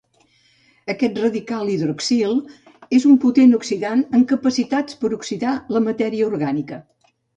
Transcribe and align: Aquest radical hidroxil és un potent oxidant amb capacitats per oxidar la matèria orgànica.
Aquest 0.93 1.19
radical 1.23 1.67
hidroxil 1.73 2.33
és 2.99 3.05
un 3.11 3.19
potent 3.27 3.53
oxidant 3.59 4.01
amb 4.07 4.29
capacitats 4.33 4.99
per 5.05 5.13
oxidar 5.19 5.53
la 5.77 5.83
matèria 5.91 6.31
orgànica. 6.35 6.81